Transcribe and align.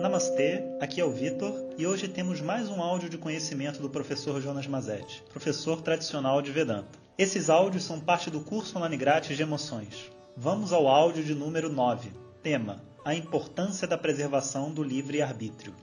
Namastê, 0.00 0.62
aqui 0.80 0.98
é 0.98 1.04
o 1.04 1.10
Vitor 1.10 1.74
e 1.76 1.86
hoje 1.86 2.08
temos 2.08 2.40
mais 2.40 2.70
um 2.70 2.80
áudio 2.80 3.10
de 3.10 3.18
conhecimento 3.18 3.82
do 3.82 3.90
professor 3.90 4.40
Jonas 4.40 4.66
Mazetti, 4.66 5.22
professor 5.30 5.82
tradicional 5.82 6.40
de 6.40 6.50
Vedanta. 6.50 6.98
Esses 7.18 7.50
áudios 7.50 7.84
são 7.84 8.00
parte 8.00 8.30
do 8.30 8.40
curso 8.40 8.78
online 8.78 8.96
grátis 8.96 9.36
de 9.36 9.42
emoções. 9.42 10.10
Vamos 10.34 10.72
ao 10.72 10.88
áudio 10.88 11.22
de 11.22 11.34
número 11.34 11.70
9. 11.70 12.10
Tema: 12.42 12.82
A 13.04 13.14
importância 13.14 13.86
da 13.86 13.98
preservação 13.98 14.72
do 14.72 14.82
livre-arbítrio. 14.82 15.74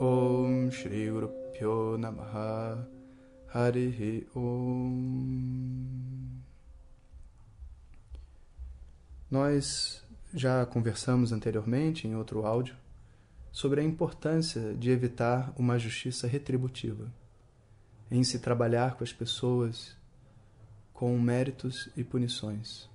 Om 0.00 0.70
Shri 0.70 1.10
Guru 1.10 1.32
Pyo 1.52 1.98
Namaha 1.98 2.86
Harihi 3.52 4.28
Om 4.36 5.64
Nós 9.28 10.03
já 10.34 10.66
conversamos 10.66 11.32
anteriormente, 11.32 12.08
em 12.08 12.16
outro 12.16 12.44
áudio, 12.44 12.76
sobre 13.52 13.80
a 13.80 13.84
importância 13.84 14.74
de 14.74 14.90
evitar 14.90 15.54
uma 15.56 15.78
justiça 15.78 16.26
retributiva, 16.26 17.12
em 18.10 18.24
se 18.24 18.40
trabalhar 18.40 18.96
com 18.96 19.04
as 19.04 19.12
pessoas 19.12 19.96
com 20.92 21.16
méritos 21.18 21.88
e 21.96 22.02
punições. 22.02 22.88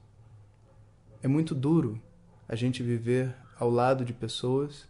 É 1.23 1.27
muito 1.27 1.55
duro 1.55 2.01
a 2.47 2.55
gente 2.55 2.83
viver 2.83 3.35
ao 3.57 3.69
lado 3.69 4.03
de 4.03 4.13
pessoas 4.13 4.87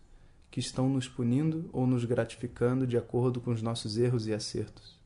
que 0.49 0.59
estão 0.59 0.89
nos 0.89 1.07
punindo 1.07 1.69
ou 1.71 1.85
nos 1.85 2.03
gratificando 2.05 2.87
de 2.87 2.97
acordo 2.97 3.39
com 3.39 3.51
os 3.51 3.61
nossos 3.61 3.97
erros 3.97 4.25
e 4.25 4.33
acertos. 4.33 4.99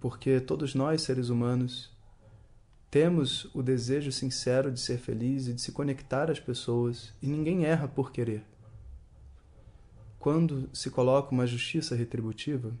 Porque 0.00 0.40
todos 0.40 0.74
nós, 0.74 1.02
seres 1.02 1.28
humanos, 1.28 1.90
temos 2.90 3.44
o 3.54 3.62
desejo 3.62 4.10
sincero 4.10 4.72
de 4.72 4.80
ser 4.80 4.98
feliz 4.98 5.46
e 5.46 5.52
de 5.52 5.60
se 5.60 5.72
conectar 5.72 6.30
às 6.30 6.40
pessoas, 6.40 7.12
e 7.20 7.26
ninguém 7.26 7.66
erra 7.66 7.86
por 7.86 8.10
querer. 8.10 8.42
Quando 10.18 10.68
se 10.72 10.90
coloca 10.90 11.32
uma 11.32 11.46
justiça 11.46 11.94
retributiva, 11.94 12.72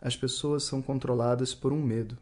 as 0.00 0.16
pessoas 0.16 0.64
são 0.64 0.82
controladas 0.82 1.54
por 1.54 1.72
um 1.72 1.82
medo. 1.82 2.16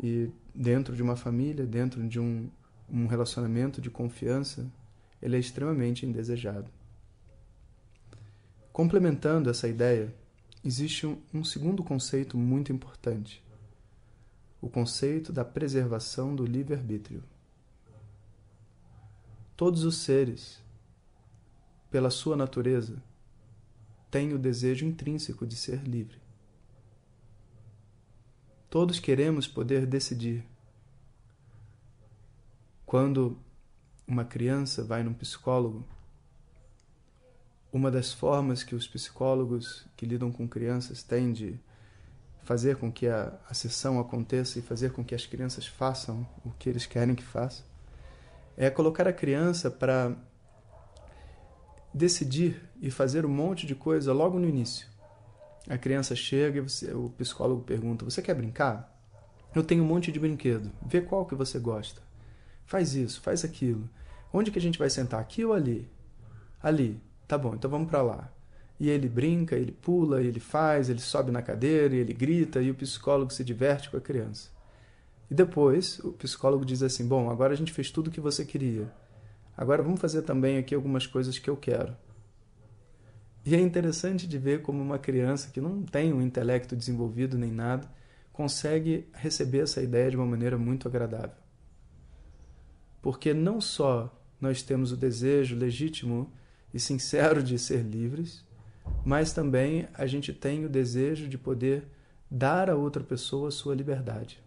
E 0.00 0.30
dentro 0.54 0.94
de 0.94 1.02
uma 1.02 1.16
família, 1.16 1.66
dentro 1.66 2.06
de 2.06 2.20
um, 2.20 2.50
um 2.88 3.06
relacionamento 3.06 3.80
de 3.80 3.90
confiança, 3.90 4.70
ele 5.22 5.36
é 5.36 5.38
extremamente 5.38 6.04
indesejado. 6.04 6.70
Complementando 8.72 9.48
essa 9.48 9.66
ideia, 9.66 10.14
existe 10.62 11.06
um, 11.06 11.16
um 11.32 11.42
segundo 11.42 11.82
conceito 11.82 12.36
muito 12.36 12.70
importante 12.70 13.42
o 14.60 14.68
conceito 14.68 15.32
da 15.32 15.44
preservação 15.44 16.34
do 16.34 16.44
livre-arbítrio. 16.44 17.22
Todos 19.56 19.84
os 19.84 19.98
seres, 19.98 20.62
pela 21.90 22.10
sua 22.10 22.36
natureza, 22.36 23.02
têm 24.10 24.32
o 24.32 24.38
desejo 24.38 24.84
intrínseco 24.84 25.46
de 25.46 25.56
ser 25.56 25.82
livre. 25.82 26.20
Todos 28.68 29.00
queremos 29.00 29.46
poder 29.46 29.86
decidir. 29.86 30.44
Quando 32.84 33.38
uma 34.06 34.24
criança 34.24 34.84
vai 34.84 35.02
num 35.02 35.14
psicólogo, 35.14 35.86
uma 37.72 37.90
das 37.90 38.12
formas 38.12 38.62
que 38.62 38.74
os 38.74 38.86
psicólogos 38.86 39.86
que 39.96 40.06
lidam 40.06 40.30
com 40.30 40.48
crianças 40.48 41.02
têm 41.02 41.32
de 41.32 41.58
fazer 42.46 42.76
com 42.76 42.92
que 42.92 43.08
a, 43.08 43.32
a 43.50 43.52
sessão 43.52 43.98
aconteça 43.98 44.60
e 44.60 44.62
fazer 44.62 44.92
com 44.92 45.04
que 45.04 45.16
as 45.16 45.26
crianças 45.26 45.66
façam 45.66 46.24
o 46.44 46.50
que 46.52 46.68
eles 46.68 46.86
querem 46.86 47.12
que 47.12 47.24
façam, 47.24 47.64
é 48.56 48.70
colocar 48.70 49.08
a 49.08 49.12
criança 49.12 49.68
para 49.68 50.14
decidir 51.92 52.62
e 52.80 52.88
fazer 52.88 53.26
um 53.26 53.28
monte 53.28 53.66
de 53.66 53.74
coisa 53.74 54.12
logo 54.12 54.38
no 54.38 54.48
início. 54.48 54.86
A 55.68 55.76
criança 55.76 56.14
chega 56.14 56.58
e 56.58 56.60
você, 56.60 56.94
o 56.94 57.10
psicólogo 57.18 57.64
pergunta: 57.64 58.04
Você 58.04 58.22
quer 58.22 58.34
brincar? 58.34 58.96
Eu 59.52 59.64
tenho 59.64 59.82
um 59.82 59.86
monte 59.86 60.12
de 60.12 60.20
brinquedo. 60.20 60.70
Vê 60.86 61.00
qual 61.00 61.26
que 61.26 61.34
você 61.34 61.58
gosta. 61.58 62.00
Faz 62.64 62.94
isso, 62.94 63.20
faz 63.20 63.44
aquilo. 63.44 63.90
Onde 64.32 64.52
que 64.52 64.58
a 64.60 64.62
gente 64.62 64.78
vai 64.78 64.88
sentar? 64.88 65.20
Aqui 65.20 65.44
ou 65.44 65.52
ali? 65.52 65.90
Ali. 66.62 67.02
Tá 67.26 67.36
bom, 67.36 67.56
então 67.56 67.68
vamos 67.68 67.88
para 67.88 68.02
lá. 68.02 68.35
E 68.78 68.90
ele 68.90 69.08
brinca, 69.08 69.56
ele 69.56 69.72
pula, 69.72 70.22
ele 70.22 70.40
faz, 70.40 70.90
ele 70.90 71.00
sobe 71.00 71.30
na 71.30 71.40
cadeira, 71.40 71.94
ele 71.94 72.12
grita 72.12 72.60
e 72.60 72.70
o 72.70 72.74
psicólogo 72.74 73.32
se 73.32 73.42
diverte 73.42 73.90
com 73.90 73.96
a 73.96 74.00
criança. 74.00 74.50
E 75.30 75.34
depois 75.34 75.98
o 76.00 76.12
psicólogo 76.12 76.64
diz 76.64 76.82
assim: 76.82 77.06
Bom, 77.06 77.30
agora 77.30 77.52
a 77.52 77.56
gente 77.56 77.72
fez 77.72 77.90
tudo 77.90 78.08
o 78.08 78.10
que 78.10 78.20
você 78.20 78.44
queria. 78.44 78.92
Agora 79.56 79.82
vamos 79.82 80.00
fazer 80.00 80.22
também 80.22 80.58
aqui 80.58 80.74
algumas 80.74 81.06
coisas 81.06 81.38
que 81.38 81.48
eu 81.48 81.56
quero. 81.56 81.96
E 83.44 83.54
é 83.54 83.60
interessante 83.60 84.26
de 84.26 84.38
ver 84.38 84.60
como 84.60 84.82
uma 84.82 84.98
criança 84.98 85.50
que 85.50 85.60
não 85.60 85.82
tem 85.82 86.12
um 86.12 86.20
intelecto 86.20 86.76
desenvolvido 86.76 87.38
nem 87.38 87.50
nada 87.50 87.88
consegue 88.36 89.08
receber 89.14 89.60
essa 89.60 89.80
ideia 89.80 90.10
de 90.10 90.16
uma 90.16 90.26
maneira 90.26 90.58
muito 90.58 90.86
agradável. 90.86 91.36
Porque 93.00 93.32
não 93.32 93.62
só 93.62 94.12
nós 94.38 94.62
temos 94.62 94.92
o 94.92 94.96
desejo 94.96 95.56
legítimo 95.56 96.30
e 96.74 96.78
sincero 96.78 97.42
de 97.42 97.58
ser 97.58 97.82
livres, 97.82 98.44
mas 99.04 99.32
também 99.32 99.88
a 99.94 100.06
gente 100.06 100.32
tem 100.32 100.64
o 100.64 100.68
desejo 100.68 101.28
de 101.28 101.38
poder 101.38 101.86
dar 102.30 102.68
a 102.68 102.74
outra 102.74 103.02
pessoa 103.02 103.48
a 103.48 103.52
sua 103.52 103.74
liberdade. 103.74 104.42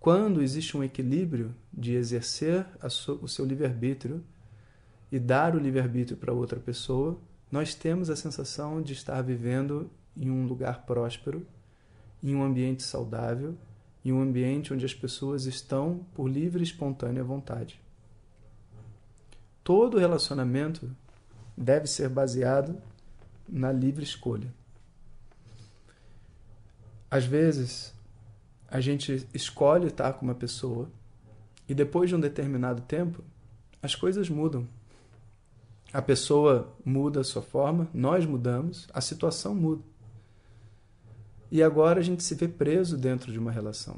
Quando 0.00 0.42
existe 0.42 0.76
um 0.76 0.84
equilíbrio 0.84 1.54
de 1.72 1.94
exercer 1.94 2.66
o 3.20 3.28
seu 3.28 3.44
livre-arbítrio 3.44 4.22
e 5.10 5.18
dar 5.18 5.54
o 5.54 5.58
livre-arbítrio 5.58 6.16
para 6.16 6.32
outra 6.32 6.58
pessoa, 6.58 7.18
nós 7.50 7.74
temos 7.74 8.10
a 8.10 8.16
sensação 8.16 8.80
de 8.80 8.92
estar 8.92 9.20
vivendo 9.22 9.90
em 10.16 10.30
um 10.30 10.46
lugar 10.46 10.84
próspero, 10.84 11.46
em 12.22 12.34
um 12.34 12.42
ambiente 12.42 12.82
saudável, 12.82 13.56
em 14.04 14.12
um 14.12 14.20
ambiente 14.20 14.72
onde 14.72 14.84
as 14.84 14.94
pessoas 14.94 15.46
estão 15.46 16.06
por 16.14 16.28
livre 16.28 16.60
e 16.60 16.64
espontânea 16.64 17.24
vontade. 17.24 17.80
Todo 19.64 19.98
relacionamento 19.98 20.90
deve 21.58 21.88
ser 21.88 22.08
baseado 22.08 22.80
na 23.48 23.72
livre 23.72 24.04
escolha. 24.04 24.52
Às 27.10 27.24
vezes, 27.24 27.92
a 28.68 28.80
gente 28.80 29.26
escolhe 29.34 29.88
estar 29.88 30.12
com 30.12 30.24
uma 30.24 30.34
pessoa 30.34 30.88
e 31.68 31.74
depois 31.74 32.08
de 32.08 32.14
um 32.14 32.20
determinado 32.20 32.82
tempo, 32.82 33.24
as 33.82 33.94
coisas 33.94 34.28
mudam. 34.28 34.68
A 35.92 36.00
pessoa 36.00 36.74
muda 36.84 37.20
a 37.20 37.24
sua 37.24 37.42
forma, 37.42 37.88
nós 37.92 38.24
mudamos, 38.24 38.86
a 38.92 39.00
situação 39.00 39.54
muda. 39.54 39.82
E 41.50 41.62
agora 41.62 42.00
a 42.00 42.02
gente 42.02 42.22
se 42.22 42.34
vê 42.34 42.46
preso 42.46 42.96
dentro 42.96 43.32
de 43.32 43.38
uma 43.38 43.50
relação. 43.50 43.96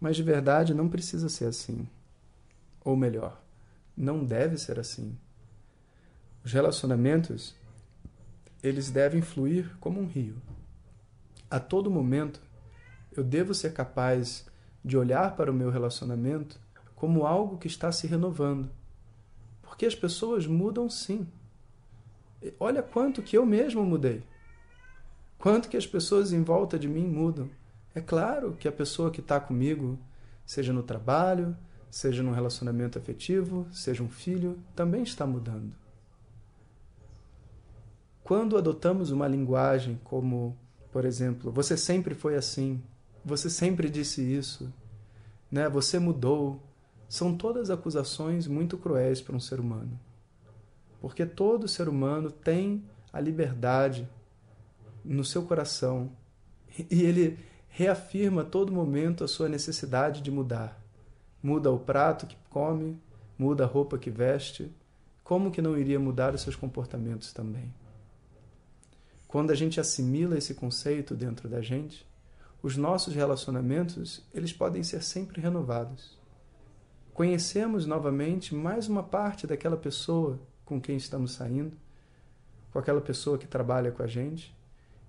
Mas 0.00 0.16
de 0.16 0.22
verdade 0.22 0.74
não 0.74 0.88
precisa 0.88 1.28
ser 1.28 1.44
assim. 1.44 1.86
Ou 2.82 2.96
melhor, 2.96 3.40
não 3.96 4.24
deve 4.24 4.56
ser 4.56 4.80
assim. 4.80 5.16
Os 6.44 6.52
relacionamentos, 6.52 7.54
eles 8.62 8.90
devem 8.90 9.22
fluir 9.22 9.74
como 9.80 9.98
um 9.98 10.06
rio. 10.06 10.36
A 11.50 11.58
todo 11.58 11.90
momento, 11.90 12.38
eu 13.16 13.24
devo 13.24 13.54
ser 13.54 13.72
capaz 13.72 14.44
de 14.84 14.98
olhar 14.98 15.36
para 15.36 15.50
o 15.50 15.54
meu 15.54 15.70
relacionamento 15.70 16.60
como 16.94 17.24
algo 17.26 17.56
que 17.56 17.66
está 17.66 17.90
se 17.90 18.06
renovando. 18.06 18.70
Porque 19.62 19.86
as 19.86 19.94
pessoas 19.94 20.46
mudam 20.46 20.90
sim. 20.90 21.26
Olha 22.60 22.82
quanto 22.82 23.22
que 23.22 23.38
eu 23.38 23.46
mesmo 23.46 23.82
mudei. 23.82 24.22
Quanto 25.38 25.68
que 25.70 25.78
as 25.78 25.86
pessoas 25.86 26.30
em 26.30 26.42
volta 26.42 26.78
de 26.78 26.88
mim 26.88 27.06
mudam. 27.06 27.48
É 27.94 28.02
claro 28.02 28.52
que 28.52 28.68
a 28.68 28.72
pessoa 28.72 29.10
que 29.10 29.20
está 29.20 29.40
comigo, 29.40 29.98
seja 30.44 30.74
no 30.74 30.82
trabalho, 30.82 31.56
seja 31.90 32.22
num 32.22 32.32
relacionamento 32.32 32.98
afetivo, 32.98 33.66
seja 33.72 34.02
um 34.02 34.10
filho, 34.10 34.58
também 34.74 35.02
está 35.02 35.26
mudando. 35.26 35.83
Quando 38.24 38.56
adotamos 38.56 39.10
uma 39.10 39.28
linguagem 39.28 40.00
como, 40.02 40.56
por 40.90 41.04
exemplo, 41.04 41.52
você 41.52 41.76
sempre 41.76 42.14
foi 42.14 42.36
assim, 42.36 42.82
você 43.22 43.50
sempre 43.50 43.90
disse 43.90 44.22
isso, 44.22 44.72
né? 45.50 45.68
Você 45.68 45.98
mudou, 45.98 46.58
são 47.06 47.36
todas 47.36 47.68
acusações 47.68 48.46
muito 48.46 48.78
cruéis 48.78 49.20
para 49.20 49.36
um 49.36 49.40
ser 49.40 49.60
humano. 49.60 50.00
Porque 51.02 51.26
todo 51.26 51.68
ser 51.68 51.86
humano 51.86 52.30
tem 52.30 52.82
a 53.12 53.20
liberdade 53.20 54.08
no 55.04 55.22
seu 55.22 55.42
coração 55.42 56.10
e 56.90 57.02
ele 57.02 57.38
reafirma 57.68 58.40
a 58.40 58.46
todo 58.46 58.72
momento 58.72 59.22
a 59.22 59.28
sua 59.28 59.50
necessidade 59.50 60.22
de 60.22 60.30
mudar. 60.30 60.80
Muda 61.42 61.70
o 61.70 61.78
prato 61.78 62.26
que 62.26 62.38
come, 62.48 62.98
muda 63.38 63.64
a 63.64 63.66
roupa 63.66 63.98
que 63.98 64.08
veste, 64.08 64.74
como 65.22 65.50
que 65.50 65.60
não 65.60 65.76
iria 65.76 66.00
mudar 66.00 66.34
os 66.34 66.40
seus 66.40 66.56
comportamentos 66.56 67.30
também? 67.30 67.70
Quando 69.34 69.50
a 69.50 69.54
gente 69.56 69.80
assimila 69.80 70.38
esse 70.38 70.54
conceito 70.54 71.12
dentro 71.12 71.48
da 71.48 71.60
gente, 71.60 72.06
os 72.62 72.76
nossos 72.76 73.16
relacionamentos, 73.16 74.24
eles 74.32 74.52
podem 74.52 74.84
ser 74.84 75.02
sempre 75.02 75.40
renovados. 75.40 76.16
conhecemos 77.12 77.84
novamente 77.84 78.54
mais 78.54 78.86
uma 78.86 79.02
parte 79.02 79.44
daquela 79.44 79.76
pessoa 79.76 80.38
com 80.64 80.80
quem 80.80 80.96
estamos 80.96 81.32
saindo, 81.32 81.76
com 82.70 82.78
aquela 82.78 83.00
pessoa 83.00 83.36
que 83.36 83.48
trabalha 83.48 83.90
com 83.90 84.04
a 84.04 84.06
gente, 84.06 84.56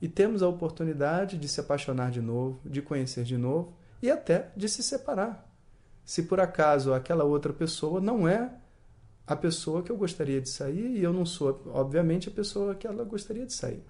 e 0.01 0.09
temos 0.09 0.41
a 0.41 0.47
oportunidade 0.47 1.37
de 1.37 1.47
se 1.47 1.59
apaixonar 1.59 2.09
de 2.09 2.19
novo, 2.19 2.59
de 2.67 2.81
conhecer 2.81 3.25
de 3.25 3.37
novo 3.37 3.75
e 4.01 4.09
até 4.09 4.51
de 4.57 4.67
se 4.67 4.81
separar. 4.81 5.47
Se 6.03 6.23
por 6.23 6.39
acaso 6.39 6.95
aquela 6.95 7.23
outra 7.23 7.53
pessoa 7.53 8.01
não 8.01 8.27
é 8.27 8.51
a 9.27 9.35
pessoa 9.35 9.83
que 9.83 9.91
eu 9.91 9.97
gostaria 9.97 10.41
de 10.41 10.49
sair 10.49 10.97
e 10.97 11.03
eu 11.03 11.13
não 11.13 11.27
sou, 11.27 11.61
obviamente, 11.67 12.27
a 12.27 12.31
pessoa 12.31 12.73
que 12.73 12.87
ela 12.87 13.03
gostaria 13.03 13.45
de 13.45 13.53
sair. 13.53 13.83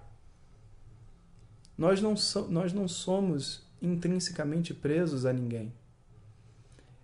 Nós 1.76 2.00
não, 2.00 2.16
so, 2.16 2.48
nós 2.48 2.72
não 2.72 2.88
somos 2.88 3.66
intrinsecamente 3.80 4.72
presos 4.72 5.26
a 5.26 5.32
ninguém. 5.32 5.72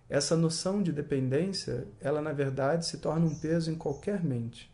Essa 0.09 0.35
noção 0.35 0.81
de 0.81 0.91
dependência, 0.91 1.87
ela 1.99 2.21
na 2.21 2.33
verdade 2.33 2.85
se 2.85 2.97
torna 2.97 3.25
um 3.25 3.35
peso 3.39 3.71
em 3.71 3.75
qualquer 3.75 4.23
mente. 4.23 4.71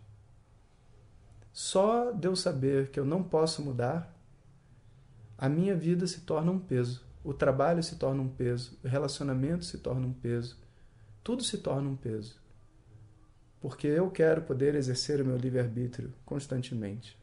Só 1.51 2.11
de 2.11 2.27
eu 2.27 2.35
saber 2.35 2.89
que 2.89 2.99
eu 2.99 3.05
não 3.05 3.23
posso 3.23 3.61
mudar, 3.61 4.15
a 5.37 5.49
minha 5.49 5.75
vida 5.75 6.07
se 6.07 6.21
torna 6.21 6.51
um 6.51 6.59
peso. 6.59 7.05
O 7.23 7.33
trabalho 7.33 7.83
se 7.83 7.97
torna 7.97 8.21
um 8.21 8.29
peso, 8.29 8.79
o 8.83 8.87
relacionamento 8.87 9.65
se 9.65 9.77
torna 9.77 10.07
um 10.07 10.13
peso, 10.13 10.57
tudo 11.21 11.43
se 11.43 11.57
torna 11.57 11.89
um 11.89 11.95
peso. 11.95 12.39
Porque 13.59 13.87
eu 13.87 14.09
quero 14.09 14.41
poder 14.43 14.73
exercer 14.75 15.21
o 15.21 15.25
meu 15.25 15.35
livre-arbítrio 15.35 16.13
constantemente. 16.25 17.18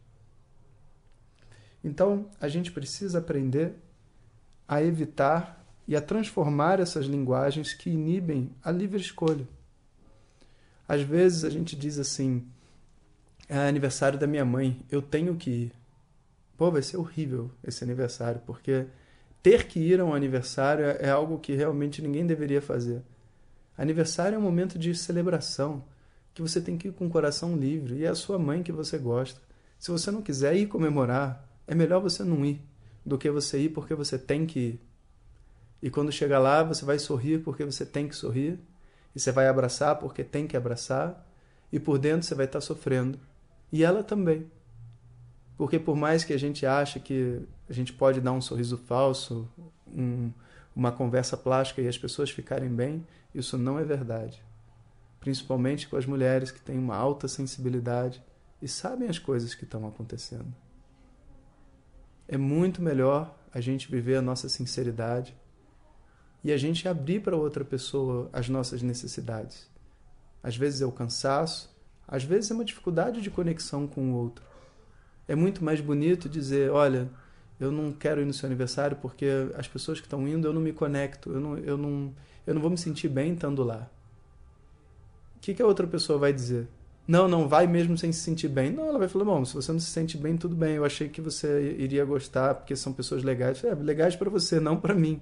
Então, 1.86 2.26
a 2.40 2.48
gente 2.48 2.72
precisa 2.72 3.20
aprender 3.20 3.74
a 4.66 4.82
evitar 4.82 5.64
e 5.86 5.94
a 5.94 6.00
transformar 6.00 6.80
essas 6.80 7.06
linguagens 7.06 7.72
que 7.72 7.88
inibem 7.88 8.50
a 8.60 8.72
livre 8.72 9.00
escolha. 9.00 9.46
Às 10.88 11.02
vezes 11.02 11.44
a 11.44 11.48
gente 11.48 11.76
diz 11.76 11.96
assim: 11.96 12.44
é 13.48 13.56
aniversário 13.56 14.18
da 14.18 14.26
minha 14.26 14.44
mãe, 14.44 14.84
eu 14.90 15.00
tenho 15.00 15.36
que 15.36 15.48
ir. 15.48 15.72
Pô, 16.56 16.72
vai 16.72 16.82
ser 16.82 16.96
horrível 16.96 17.52
esse 17.62 17.84
aniversário, 17.84 18.42
porque 18.44 18.86
ter 19.40 19.68
que 19.68 19.78
ir 19.78 20.00
a 20.00 20.04
um 20.04 20.12
aniversário 20.12 20.86
é 20.86 21.08
algo 21.08 21.38
que 21.38 21.54
realmente 21.54 22.02
ninguém 22.02 22.26
deveria 22.26 22.60
fazer. 22.60 23.00
Aniversário 23.78 24.34
é 24.34 24.38
um 24.38 24.42
momento 24.42 24.76
de 24.76 24.92
celebração, 24.92 25.84
que 26.34 26.42
você 26.42 26.60
tem 26.60 26.76
que 26.76 26.88
ir 26.88 26.92
com 26.92 27.06
o 27.06 27.10
coração 27.10 27.56
livre, 27.56 27.98
e 27.98 28.04
é 28.04 28.08
a 28.08 28.14
sua 28.16 28.40
mãe 28.40 28.64
que 28.64 28.72
você 28.72 28.98
gosta. 28.98 29.40
Se 29.78 29.92
você 29.92 30.10
não 30.10 30.20
quiser 30.20 30.56
ir 30.56 30.66
comemorar, 30.66 31.46
é 31.66 31.74
melhor 31.74 32.00
você 32.00 32.22
não 32.22 32.44
ir 32.44 32.62
do 33.04 33.18
que 33.18 33.30
você 33.30 33.60
ir 33.60 33.68
porque 33.70 33.94
você 33.94 34.18
tem 34.18 34.46
que 34.46 34.58
ir. 34.58 34.80
E 35.82 35.90
quando 35.90 36.10
chegar 36.10 36.38
lá, 36.38 36.62
você 36.62 36.84
vai 36.84 36.98
sorrir 36.98 37.42
porque 37.42 37.64
você 37.64 37.84
tem 37.84 38.08
que 38.08 38.16
sorrir, 38.16 38.58
e 39.14 39.20
você 39.20 39.30
vai 39.30 39.46
abraçar 39.46 39.96
porque 39.96 40.24
tem 40.24 40.46
que 40.46 40.56
abraçar, 40.56 41.24
e 41.72 41.78
por 41.78 41.98
dentro 41.98 42.26
você 42.26 42.34
vai 42.34 42.46
estar 42.46 42.60
sofrendo. 42.60 43.18
E 43.70 43.84
ela 43.84 44.02
também. 44.02 44.50
Porque 45.56 45.78
por 45.78 45.96
mais 45.96 46.24
que 46.24 46.32
a 46.32 46.38
gente 46.38 46.66
ache 46.66 47.00
que 47.00 47.40
a 47.68 47.72
gente 47.72 47.92
pode 47.92 48.20
dar 48.20 48.32
um 48.32 48.40
sorriso 48.40 48.76
falso, 48.76 49.48
um, 49.86 50.30
uma 50.74 50.92
conversa 50.92 51.36
plástica 51.36 51.80
e 51.80 51.88
as 51.88 51.98
pessoas 51.98 52.30
ficarem 52.30 52.68
bem, 52.68 53.06
isso 53.34 53.56
não 53.56 53.78
é 53.78 53.84
verdade. 53.84 54.42
Principalmente 55.20 55.88
com 55.88 55.96
as 55.96 56.06
mulheres 56.06 56.50
que 56.50 56.60
têm 56.60 56.78
uma 56.78 56.96
alta 56.96 57.26
sensibilidade 57.26 58.22
e 58.60 58.68
sabem 58.68 59.08
as 59.08 59.18
coisas 59.18 59.54
que 59.54 59.64
estão 59.64 59.86
acontecendo 59.86 60.52
é 62.28 62.36
muito 62.36 62.82
melhor 62.82 63.36
a 63.52 63.60
gente 63.60 63.90
viver 63.90 64.16
a 64.16 64.22
nossa 64.22 64.48
sinceridade 64.48 65.36
e 66.42 66.52
a 66.52 66.56
gente 66.56 66.88
abrir 66.88 67.20
para 67.20 67.36
outra 67.36 67.64
pessoa 67.64 68.28
as 68.32 68.48
nossas 68.48 68.82
necessidades. 68.82 69.68
Às 70.42 70.56
vezes 70.56 70.80
é 70.80 70.86
o 70.86 70.92
cansaço, 70.92 71.74
às 72.06 72.22
vezes 72.22 72.50
é 72.50 72.54
uma 72.54 72.64
dificuldade 72.64 73.20
de 73.20 73.30
conexão 73.30 73.86
com 73.86 74.12
o 74.12 74.14
outro. 74.14 74.44
É 75.26 75.34
muito 75.34 75.64
mais 75.64 75.80
bonito 75.80 76.28
dizer: 76.28 76.70
olha, 76.70 77.08
eu 77.58 77.72
não 77.72 77.92
quero 77.92 78.20
ir 78.20 78.24
no 78.24 78.32
seu 78.32 78.46
aniversário 78.46 78.96
porque 79.00 79.26
as 79.56 79.66
pessoas 79.66 79.98
que 79.98 80.06
estão 80.06 80.26
indo 80.28 80.46
eu 80.46 80.52
não 80.52 80.60
me 80.60 80.72
conecto, 80.72 81.32
eu 81.32 81.40
não, 81.40 81.58
eu 81.58 81.76
não, 81.76 82.14
eu 82.46 82.54
não 82.54 82.60
vou 82.60 82.70
me 82.70 82.78
sentir 82.78 83.08
bem 83.08 83.32
estando 83.32 83.64
lá. 83.64 83.90
O 85.36 85.40
que, 85.40 85.54
que 85.54 85.62
a 85.62 85.66
outra 85.66 85.86
pessoa 85.86 86.18
vai 86.18 86.32
dizer? 86.32 86.68
Não, 87.06 87.28
não 87.28 87.46
vai 87.46 87.66
mesmo 87.68 87.96
sem 87.96 88.10
se 88.10 88.20
sentir 88.20 88.48
bem. 88.48 88.72
Não, 88.72 88.88
ela 88.88 88.98
vai 88.98 89.08
falar: 89.08 89.24
bom, 89.24 89.44
se 89.44 89.54
você 89.54 89.72
não 89.72 89.78
se 89.78 89.90
sente 89.90 90.18
bem, 90.18 90.36
tudo 90.36 90.56
bem. 90.56 90.74
Eu 90.74 90.84
achei 90.84 91.08
que 91.08 91.20
você 91.20 91.76
iria 91.78 92.04
gostar 92.04 92.54
porque 92.54 92.74
são 92.74 92.92
pessoas 92.92 93.22
legais. 93.22 93.62
É, 93.62 93.74
legais 93.74 94.16
para 94.16 94.28
você, 94.28 94.58
não 94.58 94.76
para 94.76 94.94
mim. 94.94 95.20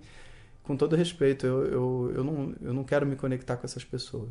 Com 0.63 0.77
todo 0.77 0.97
respeito, 0.97 1.47
eu, 1.47 1.67
eu, 1.67 2.13
eu, 2.17 2.25
não, 2.25 2.55
eu 2.63 2.73
não 2.73 2.85
quero 2.85 3.07
me 3.07 3.17
conectar 3.17 3.57
com 3.57 3.67
essas 3.67 3.85
pessoas. 3.85 4.31